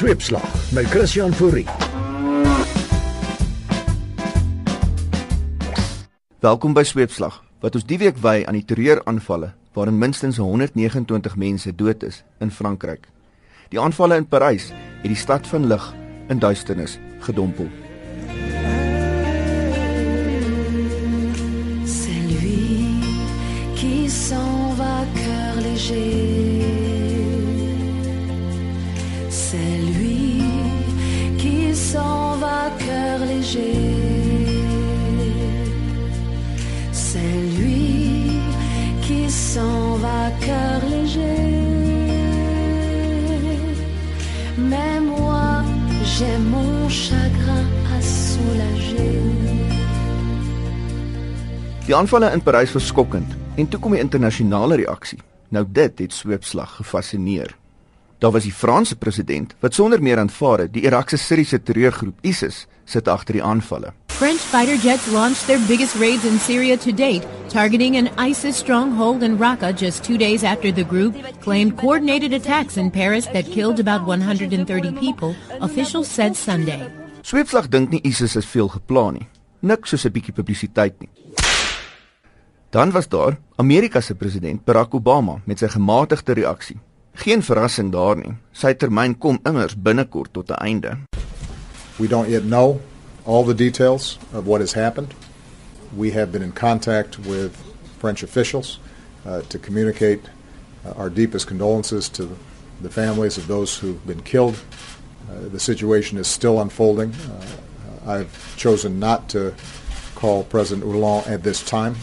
[0.00, 1.66] Sweepslag met Christian Fourie.
[6.38, 11.74] Welkom by Sweepslag wat ons die week wy aan die terreuraanvalle waarin minstens 129 mense
[11.76, 13.10] dood is in Frankryk.
[13.68, 15.84] Die aanvalle in Parys het die stad van lig
[16.32, 16.96] in duisternis
[17.28, 17.68] gedompel.
[21.84, 23.04] C'est lui
[23.76, 26.40] qui s'en va cœur léger.
[29.50, 29.79] C'est
[33.54, 33.72] léger.
[36.92, 37.18] C'est
[37.58, 38.40] lui
[39.02, 41.48] qui s'en va cœur léger.
[44.58, 45.62] Mais moi,
[46.04, 49.20] j'ai mon chagrin à soulager.
[51.86, 55.18] Die aanvalle in Parys was skokkend en toe kom die internasionale reaksie.
[55.50, 57.56] Nou dit het sweepslag gefassineer.
[58.20, 62.66] Daar was die Franse president wat sonder meer aanvaar het die Irakse Syriese terreurgroep ISIS
[62.84, 63.94] sit agter die aanvalle.
[64.12, 69.22] French fighter jets launched their biggest raids in Syria to date, targeting an ISIS stronghold
[69.22, 73.80] in Raqqa just two days after the group claimed coordinated attacks in Paris that killed
[73.80, 76.90] about 130 people, officials said Sunday.
[77.22, 79.28] Sweepslag dink nie ISIS is veel geplan nie.
[79.60, 81.10] Nik soos 'n bietjie publisiteit nie.
[82.70, 86.76] Dan was daar Amerika se president Barack Obama met sy gematigde reaksie.
[87.14, 88.36] Geen verrassing daar nie.
[88.52, 90.98] Sy termyn kom immers binnekort tot 'n einde.
[91.98, 92.80] We don't yet know
[93.24, 95.14] all the details of what has happened.
[95.96, 97.52] We have been in contact with
[97.98, 98.78] French officials
[99.26, 100.20] uh, to communicate
[100.84, 102.28] uh, our deepest condolences to
[102.80, 104.56] the families of those who've been killed.
[105.28, 107.12] Uh, the situation is still unfolding.
[107.12, 109.54] Uh, I've chosen not to
[110.14, 111.96] call President Hollande at this time.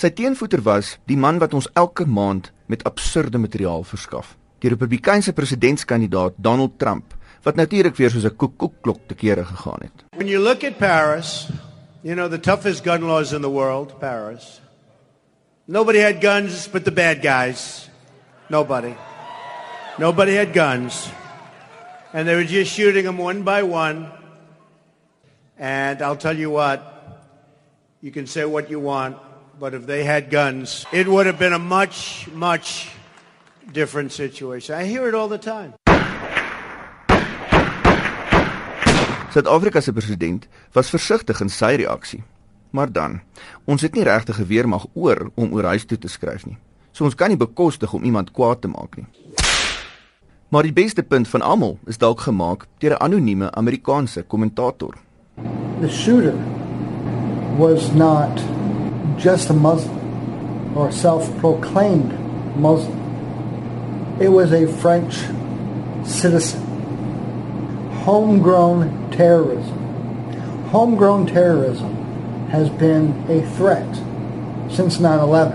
[0.00, 4.30] Sy teenvoeter was die man wat ons elke maand met absurde materiaal verskaf.
[4.64, 7.12] Die Republikeinse presidentskandidaat Donald Trump
[7.44, 10.04] wat natuurlik weer soos 'n koekoekklok te kere gegaan het.
[10.16, 11.50] When you look at Paris,
[12.02, 14.62] you know, the toughest gun laws in the world, Paris.
[15.66, 17.90] Nobody had guns but the bad guys.
[18.48, 18.94] Nobody.
[19.98, 21.10] Nobody had guns.
[22.14, 24.06] And they were just shooting them one by one.
[25.58, 26.80] And I'll tell you what,
[28.00, 29.16] you can say what you want,
[29.60, 32.88] but if they had guns, it would have been a much, much
[33.72, 34.74] different situation.
[34.74, 35.74] I hear it all the time.
[39.30, 42.22] Suid-Afrika se president was versigtig in sy reaksie.
[42.70, 43.20] Maar dan,
[43.64, 46.56] ons het nie regtig geweer mag oor om oor huis toe te skryf nie.
[46.92, 49.06] So ons kan nie bekostig om iemand kwaad te maak nie.
[50.50, 54.94] Maar die beste punt van almal is dalk gemaak deur 'n anonieme Amerikaanse kommentator.
[55.80, 56.36] the shooter
[57.56, 58.59] was not
[59.20, 62.12] just a Muslim or a self proclaimed
[62.56, 62.98] Muslim,
[64.20, 65.14] it was a French
[66.04, 66.62] citizen.
[68.04, 69.78] Homegrown terrorism.
[70.70, 71.94] Homegrown terrorism
[72.48, 73.94] has been a threat
[74.70, 75.54] since 9 11.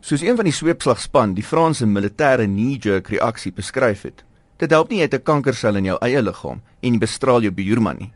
[0.00, 4.24] Soos een van die sweepslagspan die Franse militêre knee-jerk reaksie beskryf het.
[4.58, 7.52] Dit help nie jy het 'n kankersel in jou eie liggaam en jy bestraal jou
[7.52, 8.12] buurman nie.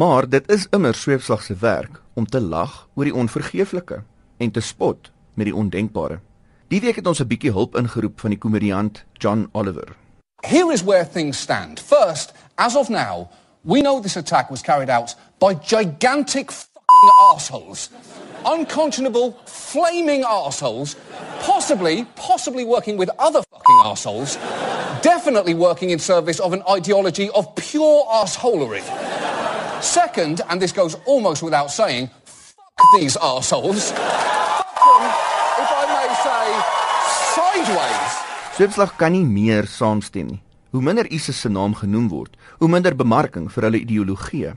[0.00, 4.02] Maar dit is immer sweepslag se werk om te lag oor die onvergeeflike
[4.36, 6.20] en te spot met die ondenkbare.
[6.72, 9.96] Die week het ons 'n bietjie hulp ingeroep van die komediant John Oliver.
[10.40, 11.80] Here is where things stand.
[11.80, 13.28] First, as of now,
[13.60, 17.90] we know this attack was carried out by gigantic fucking assholes.
[18.44, 20.96] Unconscionable, flaming assholes,
[21.46, 24.38] possibly, possibly working with other fucking assholes,
[25.02, 28.82] definitely working in service of an ideology of pure assholery.
[29.82, 33.92] Second, and this goes almost without saying, fuck these assholes.
[33.92, 35.04] Fuck them,
[35.62, 36.46] if I may say,
[37.34, 38.12] sideways.
[38.56, 40.40] Sweepslag kan nie meer saamstem nie.
[40.70, 44.52] Hoe minder ISIS se naam genoem word, hoe minder bemarking vir hulle ideologie.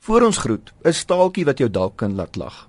[0.00, 2.68] Voor ons groet, 'n staaltjie wat jou dalk kan laat lag.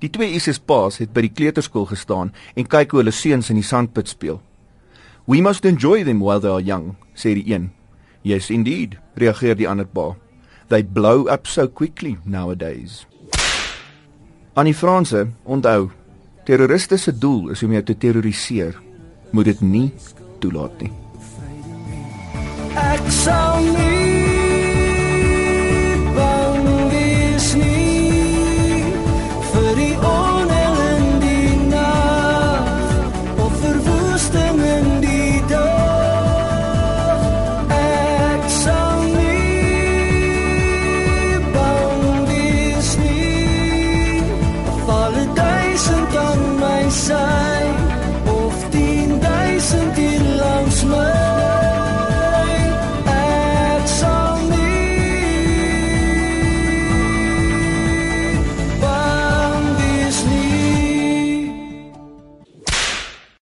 [0.00, 3.56] Die twee ISIS paas het by die kleuterskool gestaan en kyk hoe hulle seuns in
[3.56, 4.40] die sandput speel.
[5.26, 7.70] We must enjoy them while they are young, sê die een.
[8.22, 10.12] Yes indeed, reageer die ander pa.
[10.68, 13.06] They blow up so quickly nowadays.
[14.54, 15.90] Aan die Franse, onthou,
[16.44, 18.76] terroriste se doel is om jou te terroriseer.
[19.32, 19.86] Moet dit nie
[20.40, 20.92] toelaat nie.
[22.76, 23.81] Ek sal